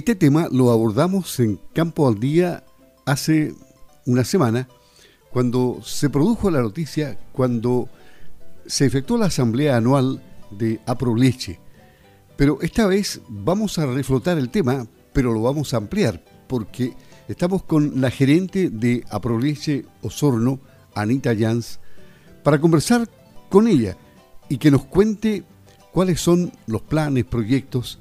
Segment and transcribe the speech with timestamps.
[0.00, 2.64] Este tema lo abordamos en Campo al Día
[3.04, 3.54] hace
[4.06, 4.66] una semana,
[5.30, 7.86] cuando se produjo la noticia, cuando
[8.64, 11.60] se efectuó la asamblea anual de Aproleche.
[12.38, 16.94] Pero esta vez vamos a reflotar el tema, pero lo vamos a ampliar, porque
[17.28, 20.60] estamos con la gerente de Aproleche Osorno,
[20.94, 21.78] Anita Jans,
[22.42, 23.06] para conversar
[23.50, 23.98] con ella
[24.48, 25.44] y que nos cuente
[25.92, 27.98] cuáles son los planes, proyectos,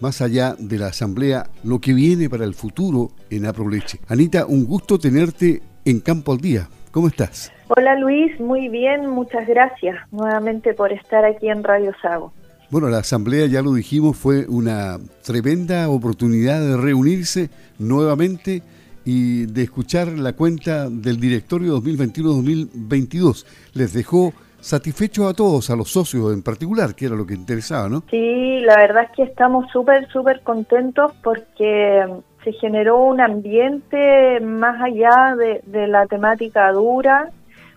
[0.00, 3.98] más allá de la asamblea, lo que viene para el futuro en Aproleche.
[4.08, 6.68] Anita, un gusto tenerte en Campo al Día.
[6.90, 7.52] ¿Cómo estás?
[7.68, 12.32] Hola Luis, muy bien, muchas gracias nuevamente por estar aquí en Radio Sago.
[12.70, 18.62] Bueno, la asamblea, ya lo dijimos, fue una tremenda oportunidad de reunirse nuevamente
[19.04, 23.46] y de escuchar la cuenta del directorio 2021-2022.
[23.72, 27.88] Les dejó satisfechos a todos, a los socios en particular, que era lo que interesaba,
[27.88, 28.02] ¿no?
[28.10, 32.04] Sí, la verdad es que estamos súper, súper contentos porque
[32.44, 37.30] se generó un ambiente más allá de, de, la temática dura,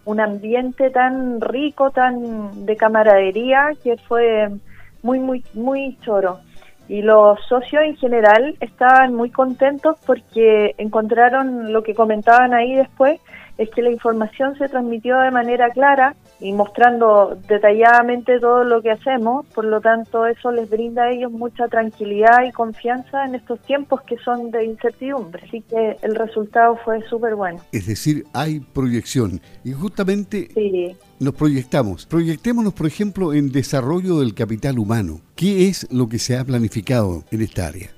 [0.06, 4.50] un ambiente tan rico, tan de camaradería, que fue
[5.04, 6.40] muy, muy, muy choro.
[6.88, 13.22] Y los socios en general estaban muy contentos porque encontraron lo que comentaban ahí después,
[13.58, 18.92] es que la información se transmitió de manera clara y mostrando detalladamente todo lo que
[18.92, 23.60] hacemos, por lo tanto eso les brinda a ellos mucha tranquilidad y confianza en estos
[23.60, 25.44] tiempos que son de incertidumbre.
[25.48, 27.60] Así que el resultado fue súper bueno.
[27.72, 30.50] Es decir, hay proyección y justamente
[31.20, 32.08] nos proyectamos.
[32.08, 35.22] Proyectémonos, por ejemplo, en desarrollo del capital humano.
[35.36, 37.90] ¿Qué es lo que se ha planificado en esta área?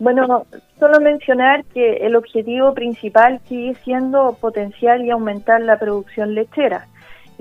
[0.00, 0.46] Bueno,
[0.80, 6.88] solo mencionar que el objetivo principal sigue siendo potenciar y aumentar la producción lechera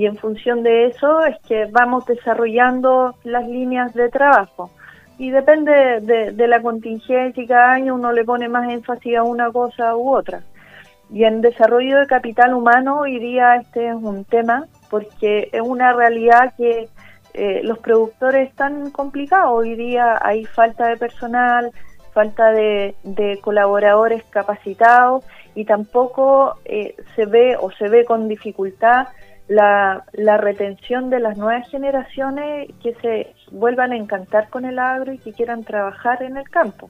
[0.01, 4.71] y en función de eso es que vamos desarrollando las líneas de trabajo.
[5.19, 9.51] Y depende de, la contingencia y cada año uno le pone más énfasis a una
[9.51, 10.41] cosa u otra.
[11.11, 15.93] Y en desarrollo de capital humano hoy día este es un tema porque es una
[15.93, 16.89] realidad que
[17.35, 19.51] eh, los productores están complicados.
[19.53, 21.69] Hoy día hay falta de personal,
[22.11, 22.95] falta de,
[23.43, 25.23] colaboradores capacitados
[25.53, 29.05] y tampoco eh, se ve o se ve con dificultad
[29.51, 35.17] la, retención de las nuevas generaciones que se vuelvan a encantar con el agro y
[35.17, 36.89] que quieran trabajar en el campo.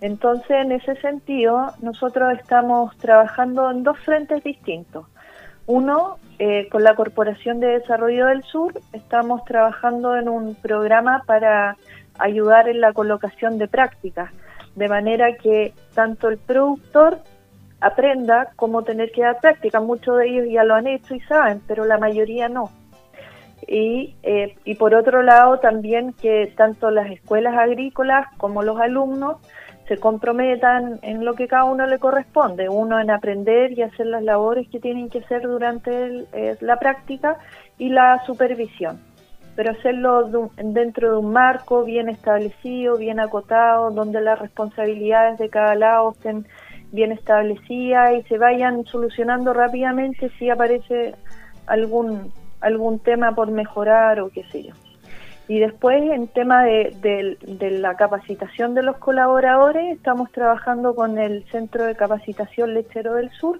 [0.00, 5.06] Entonces, en ese sentido, nosotros estamos trabajando en dos frentes distintos.
[5.66, 11.76] Uno, eh, con la Corporación de Desarrollo del Sur, estamos trabajando en un programa para
[12.18, 14.32] ayudar en la colocación de prácticas,
[14.74, 17.18] de manera que tanto el productor
[17.80, 19.80] aprenda cómo tener que dar práctica.
[19.80, 22.70] Muchos de ellos ya lo han hecho y saben, pero la mayoría no.
[23.66, 29.36] Y, eh, y por otro lado también que tanto las escuelas agrícolas como los alumnos
[29.88, 34.22] se comprometan en lo que cada uno le corresponde, uno en aprender y hacer las
[34.22, 37.38] labores que tienen que hacer durante eh, la práctica
[37.78, 39.00] y la supervisión,
[39.56, 45.74] pero hacerlo dentro de un marco bien establecido, bien acotado, donde las responsabilidades de cada
[45.74, 46.46] lado estén
[46.92, 51.14] bien establecida y se vayan solucionando rápidamente si aparece
[51.66, 54.74] algún algún tema por mejorar o qué sé yo.
[55.46, 61.44] Y después en tema de, de, la capacitación de los colaboradores, estamos trabajando con el
[61.44, 63.58] Centro de Capacitación Lechero del Sur,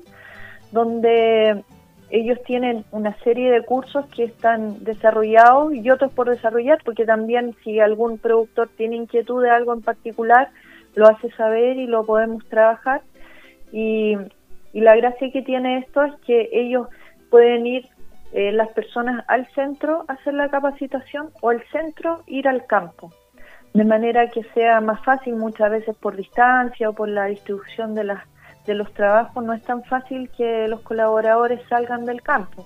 [0.71, 1.65] donde
[2.11, 7.57] ellos tienen una serie de cursos que están desarrollados y otros por desarrollar, porque también
[7.65, 10.51] si algún productor tiene inquietud de algo en particular,
[10.95, 13.01] lo hace saber y lo podemos trabajar.
[13.73, 14.17] Y,
[14.75, 16.87] la gracia que tiene esto es que ellos
[17.31, 17.89] pueden ir
[18.33, 23.11] eh, las personas al centro a hacer la capacitación o al centro ir al campo,
[23.73, 28.05] de manera que sea más fácil muchas veces por distancia o por la distribución de,
[28.05, 28.23] las,
[28.67, 32.65] de los trabajos, no es tan fácil que los colaboradores salgan del campo.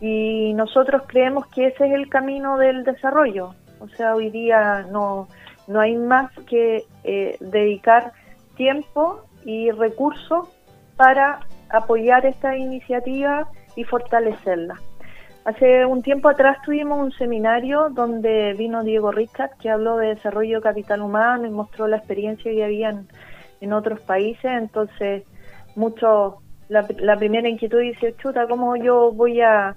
[0.00, 5.28] Y nosotros creemos que ese es el camino del desarrollo, o sea, hoy día no,
[5.66, 8.12] no hay más que eh, dedicar
[8.56, 10.48] tiempo y recursos
[10.96, 14.76] para apoyar esta iniciativa y fortalecerla.
[15.44, 20.62] Hace un tiempo atrás tuvimos un seminario donde vino Diego Richard, que habló de desarrollo
[20.62, 22.94] capital humano y mostró la experiencia que había
[23.60, 24.44] en, otros países.
[24.44, 25.24] Entonces,
[25.76, 26.38] mucho,
[26.68, 29.76] la, primera inquietud dice, chuta, ¿cómo yo voy a,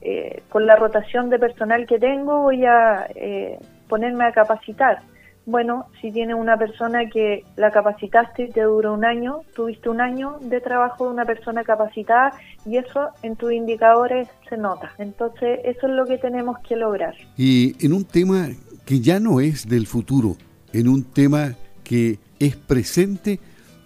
[0.00, 4.98] eh, con la rotación de personal que tengo, voy a eh, ponerme a capacitar?
[5.46, 10.00] Bueno, si tienes una persona que la capacitaste y te duró un año, tuviste un
[10.00, 12.32] año de trabajo de una persona capacitada
[12.64, 14.92] y eso en tus indicadores se nota.
[14.98, 17.14] Entonces, eso es lo que tenemos que lograr.
[17.36, 18.48] Y en un tema
[18.86, 20.36] que ya no es del futuro,
[20.72, 23.38] en un tema que es presente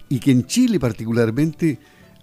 [0.07, 1.77] y que en Chile particularmente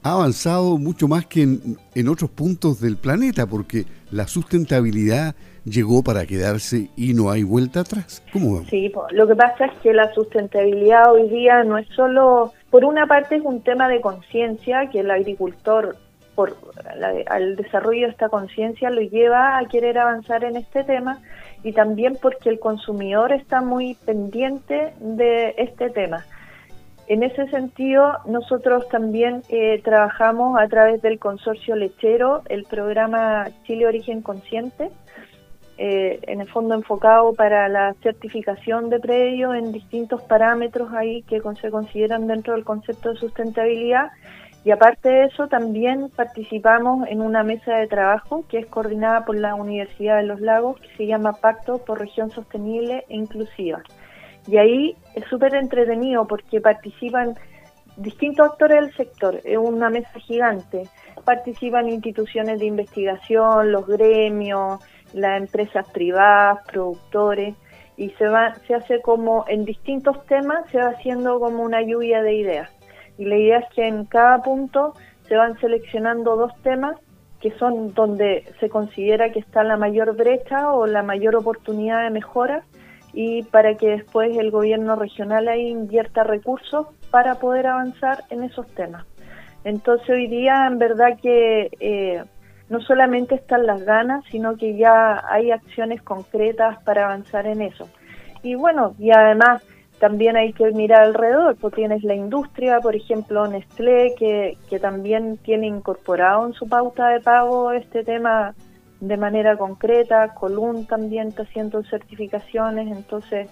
[0.07, 6.27] ha avanzado mucho más que en, otros puntos del planeta, porque la sustentabilidad llegó para
[6.27, 8.23] quedarse y no hay vuelta atrás.
[8.33, 12.85] ¿Cómo Sí, lo que pasa es que la sustentabilidad hoy día no es solo, por
[12.85, 15.97] una parte es un tema de conciencia, que el agricultor
[16.37, 16.55] por
[17.29, 21.19] al desarrollo de esta conciencia lo lleva a querer avanzar en este tema
[21.65, 26.27] y también porque el consumidor está muy pendiente de este tema.
[27.09, 33.87] En ese sentido, nosotros también eh, trabajamos a través del consorcio lechero el programa Chile
[33.87, 34.91] Origen Consciente,
[35.79, 41.41] eh, en el fondo enfocado para la certificación de predios en distintos parámetros ahí que
[41.61, 44.11] se consideran dentro del concepto de sustentabilidad.
[44.65, 49.39] Y aparte de eso, también participamos en una mesa de trabajo que es coordinada por
[49.39, 53.85] la Universidad de los Lagos, que se llama Pacto por Región Sostenible e Inclusiva.
[54.47, 57.35] Y ahí es súper entretenido porque participan
[57.97, 60.89] distintos actores del sector, es una mesa gigante.
[61.25, 64.81] Participan instituciones de investigación, los gremios,
[65.13, 67.55] las empresas privadas, productores,
[67.97, 72.23] y se, va, se hace como en distintos temas, se va haciendo como una lluvia
[72.23, 72.71] de ideas.
[73.19, 74.93] Y la idea es que en cada punto
[75.27, 76.97] se van seleccionando dos temas
[77.41, 82.11] que son donde se considera que está la mayor brecha o la mayor oportunidad de
[82.11, 82.65] mejora
[83.17, 88.69] y para que después el gobierno regional ahí invierta recursos para poder avanzar en esos
[88.75, 89.07] temas.
[89.65, 92.23] Entonces hoy día en verdad que eh,
[92.69, 97.89] no solamente están las ganas, sino que ya hay acciones concretas para avanzar en eso.
[98.43, 99.63] Y bueno, y además
[99.99, 105.39] también hay que mirar alrededor, pues tienes la industria, por ejemplo Nestlé, que, que también
[105.39, 108.55] tiene incorporado en su pauta de pago este tema
[109.01, 113.49] de manera concreta, Colun también está haciendo certificaciones, entonces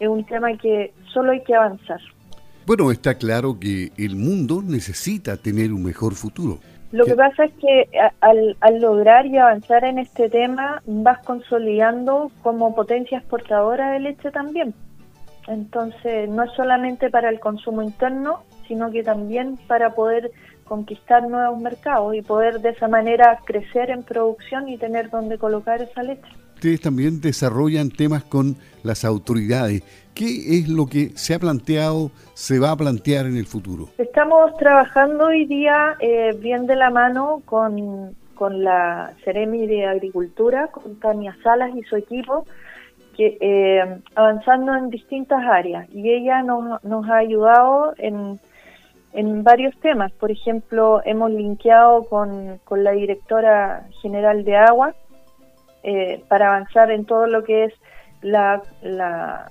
[0.00, 2.00] es un tema que solo hay que avanzar.
[2.66, 6.58] Bueno, está claro que el mundo necesita tener un mejor futuro.
[6.92, 7.88] Lo que pasa es que
[8.20, 14.30] al, al, lograr y avanzar en este tema vas consolidando como potencia exportadora de leche
[14.30, 14.74] también.
[15.48, 20.30] Entonces, no es solamente para el consumo interno, sino que también para poder
[20.64, 25.82] conquistar nuevos mercados y poder de esa manera crecer en producción y tener donde colocar
[25.82, 26.28] esa leche.
[26.54, 29.82] Ustedes también desarrollan temas con las autoridades.
[30.14, 33.88] ¿Qué es lo que se ha planteado, se va a plantear en el futuro?
[33.98, 40.68] Estamos trabajando hoy día eh, bien de la mano con, con la Ceremi de Agricultura,
[40.68, 42.46] con Tania Salas y su equipo,
[43.16, 45.88] que, eh, avanzando en distintas áreas.
[45.92, 48.38] Y ella nos, nos ha ayudado en
[49.14, 50.12] en varios temas.
[50.12, 54.94] Por ejemplo, hemos linkeado con, la directora general de agua
[55.82, 57.74] eh, para avanzar en todo lo que es
[58.22, 59.48] la, la,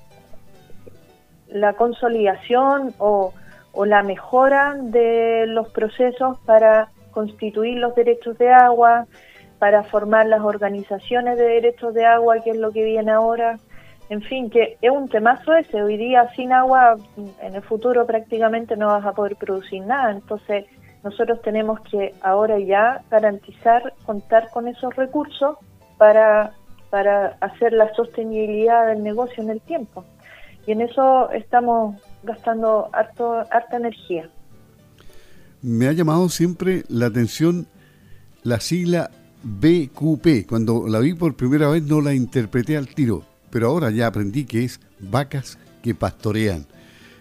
[1.77, 3.33] consolidación o,
[3.71, 9.05] o la mejora de los procesos para constituir los derechos de agua,
[9.59, 13.59] para formar las organizaciones de derechos de agua, que es lo que viene ahora,
[14.13, 15.81] en fin, que es un temazo ese.
[15.81, 16.97] Hoy día sin agua,
[17.41, 20.11] en el futuro prácticamente no vas a poder producir nada.
[20.11, 20.65] Entonces,
[21.03, 25.57] nosotros tenemos que ahora ya garantizar, contar con esos recursos
[25.97, 26.53] para,
[26.91, 30.05] para hacer la sostenibilidad del negocio en el tiempo.
[30.67, 34.29] Y en eso estamos gastando harto, harta energía.
[35.63, 37.65] Me ha llamado siempre la atención
[38.43, 39.09] la sigla
[39.41, 40.47] BQP.
[40.47, 44.45] Cuando la vi por primera vez no la interpreté al tiro pero ahora ya aprendí
[44.45, 46.65] que es vacas que pastorean.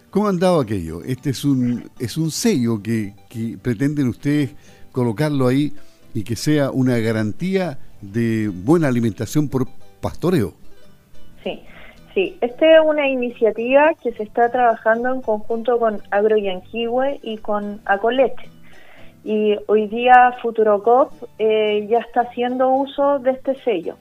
[0.09, 1.03] ¿Cómo han dado aquello?
[1.05, 3.13] Este es un, es un sello que,
[3.61, 4.55] pretenden ustedes
[4.93, 5.75] colocarlo ahí
[6.15, 9.67] y que sea una garantía de buena alimentación por
[10.01, 10.55] pastoreo.
[11.45, 11.63] Sí,
[12.15, 12.39] sí.
[12.41, 18.49] Esta es una iniciativa que se está trabajando en conjunto con Agroyanquihue y con Acolete.
[19.23, 23.99] Y hoy día Futurocop eh, ya está haciendo uso de este sello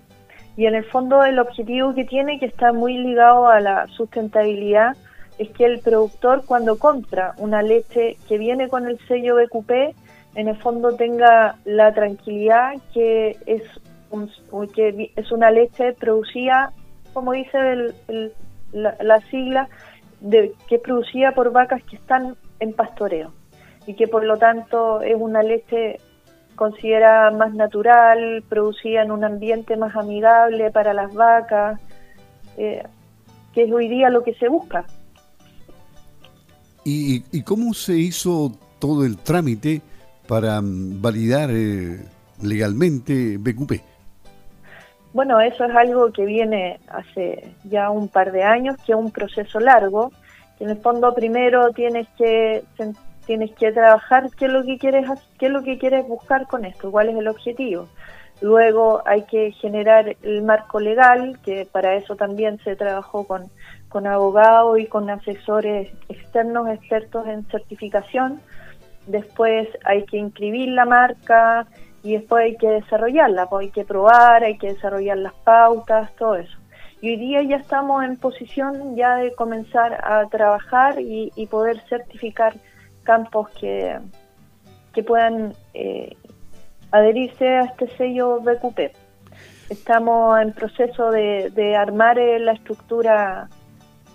[0.61, 4.95] y en el fondo el objetivo que tiene, que está muy ligado a la sustentabilidad,
[5.39, 9.71] es que el productor cuando compra una leche que viene con el sello BQP,
[10.35, 13.63] en el fondo tenga la tranquilidad que es,
[14.75, 16.73] que es una leche producida,
[17.11, 17.95] como dice
[18.71, 19.67] la, sigla,
[20.19, 23.33] de, que es producida por vacas que están en pastoreo.
[23.87, 25.97] Y que por lo tanto es una leche
[26.55, 31.79] considera más natural, producida en un ambiente más amigable para las vacas,
[32.57, 32.83] eh,
[33.53, 34.85] que es hoy día lo que se busca.
[36.83, 39.81] ¿Y, cómo se hizo todo el trámite
[40.27, 41.99] para mm, validar eh,
[42.41, 43.73] legalmente BQP?
[45.13, 49.11] Bueno, eso es algo que viene hace ya un par de años, que es un
[49.11, 50.11] proceso largo,
[50.59, 52.63] En el fondo primero tienes que
[53.31, 55.07] tienes que trabajar qué es lo que quieres
[55.39, 57.87] qué es lo que quieres buscar con esto, cuál es el objetivo.
[58.41, 63.49] Luego hay que generar el marco legal, que para eso también se trabajó con,
[63.87, 68.41] con abogados y con asesores externos expertos en certificación.
[69.07, 71.67] Después hay que inscribir la marca
[72.03, 76.35] y después hay que desarrollarla, pues hay que probar, hay que desarrollar las pautas, todo
[76.35, 76.57] eso.
[76.99, 82.53] Y hoy día ya estamos en posición ya de comenzar a trabajar y, poder certificar
[83.03, 83.99] campos que,
[84.93, 86.15] que puedan eh,
[86.91, 88.95] adherirse a este sello BQP.
[89.69, 93.49] Estamos en proceso de, armar eh, la estructura,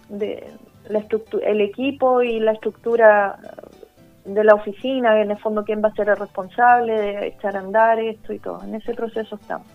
[0.08, 0.46] de
[0.88, 3.38] la estructura, el equipo y la estructura
[4.26, 7.60] de la oficina, en el fondo quién va a ser el responsable de echar a
[7.60, 8.62] andar esto y todo.
[8.62, 9.66] En ese proceso estamos.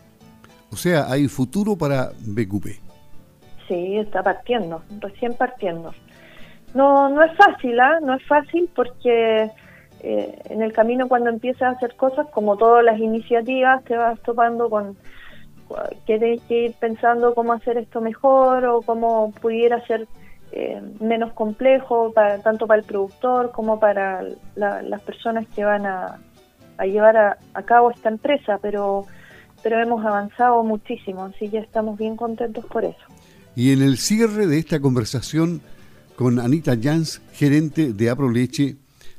[0.71, 2.65] O sea, hay futuro para BQP.
[3.67, 5.93] Sí, está partiendo, recién partiendo.
[6.73, 7.99] No, no es fácil, ¿ah?
[8.01, 9.49] No es fácil porque
[10.03, 14.19] eh, en el camino cuando empiezas a hacer cosas, como todas las iniciativas, te vas
[14.21, 14.97] topando con
[16.05, 20.07] que tienes que ir pensando cómo hacer esto mejor o cómo pudiera ser
[20.51, 24.23] eh, menos complejo para, tanto para el productor como para
[24.55, 26.19] las personas que van a,
[26.83, 29.05] llevar a, a, cabo esta empresa, pero,
[29.63, 32.99] pero hemos avanzado muchísimo, así que estamos bien contentos por eso.
[33.55, 35.61] Y en el cierre de esta conversación
[36.15, 38.75] con Anita Jans, gerente de Aproleche,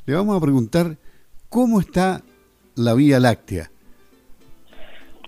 [0.06, 0.96] le vamos a preguntar
[1.48, 2.22] cómo está
[2.76, 3.70] la Vía Láctea.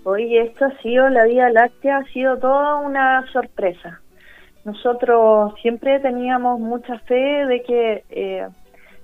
[0.03, 4.01] Oye, esto ha sido, la Vía Láctea ha sido toda una sorpresa.
[4.63, 8.47] Nosotros siempre teníamos mucha fe de que, eh,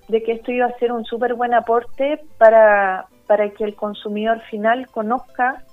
[0.08, 4.41] de que esto iba a ser un súper buen aporte para, para que el consumidor
[4.50, 5.63] final conozca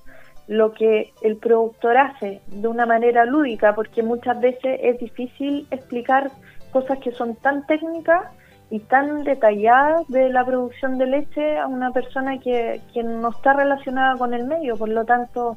[0.47, 6.31] lo que el productor hace de una manera lúdica, porque muchas veces es difícil explicar
[6.71, 8.25] cosas que son tan técnicas
[8.71, 13.55] y tan detalladas de la producción de leche a una persona que, que no está
[13.55, 15.57] relacionada con el medio, por lo tanto,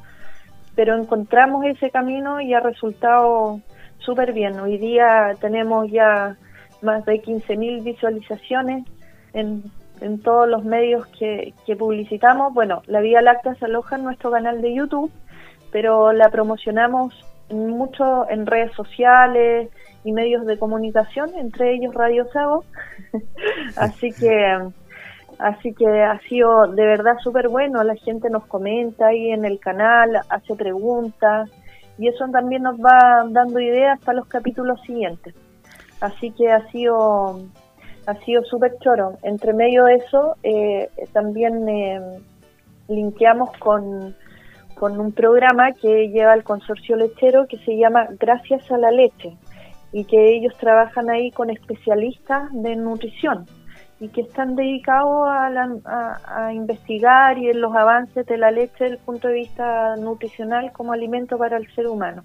[0.74, 3.60] pero encontramos ese camino y ha resultado
[3.98, 4.58] súper bien.
[4.60, 6.36] Hoy día tenemos ya
[6.80, 8.84] más de 15.000 visualizaciones
[9.34, 9.62] en
[10.02, 12.52] en todos los medios que, publicitamos.
[12.52, 15.10] Bueno, la Vía Láctea se aloja en nuestro canal de YouTube,
[15.70, 17.14] pero la promocionamos
[17.52, 19.70] mucho en redes sociales
[20.04, 22.64] y medios de comunicación, entre ellos Radio Sago.
[23.76, 24.58] así que
[25.38, 29.58] así que ha sido de verdad súper bueno, la gente nos comenta ahí en el
[29.58, 31.50] canal, hace preguntas
[31.98, 35.34] y eso también nos va dando ideas para los capítulos siguientes.
[36.00, 37.40] Así que ha sido
[38.06, 39.16] ha sido súper choro.
[39.22, 42.00] Entre medio de eso, eh, también eh,
[42.88, 44.14] linkeamos con,
[44.82, 49.36] con un programa que lleva el consorcio lechero que se llama Gracias a la Leche
[49.92, 53.46] y que ellos trabajan ahí con especialistas de nutrición
[54.00, 55.76] y que están dedicados a,
[56.24, 60.72] a, investigar y en los avances de la leche desde el punto de vista nutricional
[60.72, 62.24] como alimento para el ser humano.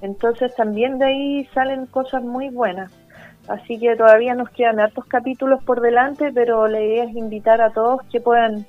[0.00, 2.98] Entonces también de ahí salen cosas muy buenas.
[3.46, 7.74] Así que todavía nos quedan hartos capítulos por delante, pero la idea es invitar a
[7.74, 8.64] todos que puedan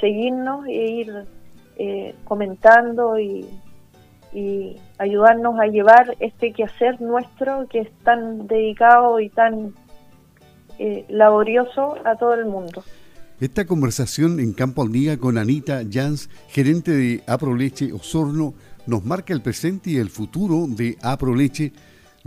[0.00, 1.35] seguirnos e ir
[1.76, 3.46] eh, comentando y,
[4.98, 9.72] ayudarnos a llevar este quehacer nuestro que es tan dedicado y tan
[10.78, 12.84] eh, laborioso a todo el mundo.
[13.40, 18.52] Esta conversación en Campo al Día con Anita Jans, gerente de Aproleche Osorno,
[18.86, 21.72] nos marca el presente y el futuro de Aproleche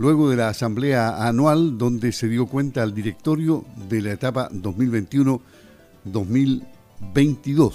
[0.00, 6.62] luego de la asamblea anual donde se dio cuenta al directorio de la etapa 2021-2022,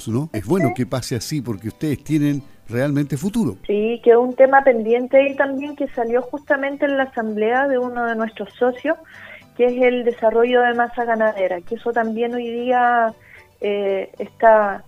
[0.07, 0.29] ¿no?
[0.33, 3.57] Es bueno que pase así porque ustedes tienen realmente futuro.
[3.67, 8.05] Sí, que un tema pendiente ahí también que salió justamente en la asamblea de uno
[8.05, 8.97] de nuestros socios,
[9.57, 13.13] que es el desarrollo de masa ganadera, que eso también hoy día
[13.61, 14.83] eh, está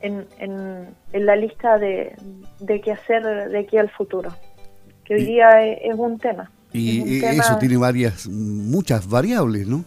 [0.00, 2.14] en, en, la lista de,
[2.60, 4.32] de qué hacer de aquí al futuro,
[5.04, 6.50] que hoy día es un tema.
[6.72, 9.84] Y eso tiene varias, muchas variables, ¿no?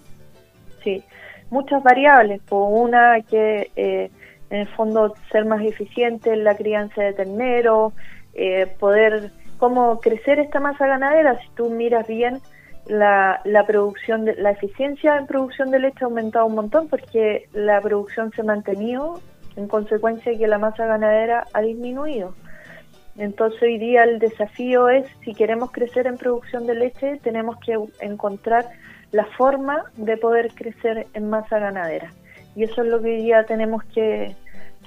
[0.83, 1.03] Sí,
[1.51, 2.41] muchas variables.
[2.41, 4.10] Por una que eh,
[4.50, 7.93] en el fondo ser más eficiente en la crianza de ternero,
[8.34, 11.39] eh, poder cómo crecer esta masa ganadera.
[11.39, 12.39] Si tú miras bien,
[12.88, 17.48] la, la producción, de, la eficiencia en producción de leche ha aumentado un montón porque
[17.53, 19.22] la producción se ha mantenido
[19.55, 22.34] en consecuencia de que la masa ganadera ha disminuido.
[23.17, 27.77] Entonces hoy día el desafío es, si queremos crecer en producción de leche, tenemos que
[28.00, 28.65] encontrar
[29.12, 32.13] la forma de poder crecer en masa ganadera.
[32.56, 34.36] Y eso es lo que hoy día tenemos que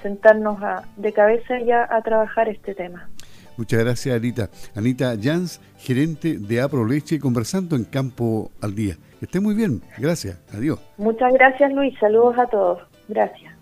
[0.02, 3.08] sentarnos a, de cabeza ya a trabajar este tema.
[3.56, 4.50] Muchas gracias, Anita.
[4.74, 8.96] Anita Jans, gerente de Apro Leche, conversando en Campo al Día.
[9.18, 9.80] Que esté muy bien.
[9.96, 10.38] Gracias.
[10.52, 10.80] Adiós.
[10.98, 11.96] Muchas gracias, Luis.
[12.00, 12.82] Saludos a todos.
[13.08, 13.53] Gracias.